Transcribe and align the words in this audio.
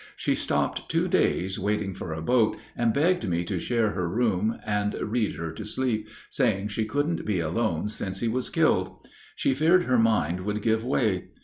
She 0.15 0.33
stopped 0.33 0.89
two 0.89 1.07
days 1.07 1.59
waiting 1.59 1.93
for 1.93 2.11
a 2.11 2.23
boat, 2.23 2.57
and 2.75 2.91
begged 2.91 3.29
me 3.29 3.43
to 3.43 3.59
share 3.59 3.91
her 3.91 4.09
room 4.09 4.57
and 4.65 4.95
read 4.95 5.35
her 5.35 5.51
to 5.51 5.63
sleep, 5.63 6.09
saying 6.31 6.69
she 6.69 6.85
couldn't 6.85 7.23
be 7.23 7.39
alone 7.39 7.87
since 7.87 8.19
he 8.19 8.27
was 8.27 8.49
killed; 8.49 9.07
she 9.35 9.53
feared 9.53 9.83
her 9.83 9.99
mind 9.99 10.39
would 10.39 10.63
give 10.63 10.83
way. 10.83 11.25